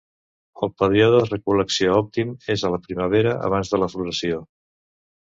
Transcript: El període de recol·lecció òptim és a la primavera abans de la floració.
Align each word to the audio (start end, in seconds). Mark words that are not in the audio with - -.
El 0.67 0.69
període 0.83 1.17
de 1.23 1.25
recol·lecció 1.33 1.91
òptim 2.03 2.31
és 2.53 2.63
a 2.63 2.71
la 2.75 2.79
primavera 2.85 3.35
abans 3.49 3.75
de 3.75 3.81
la 3.83 3.91
floració. 3.95 4.41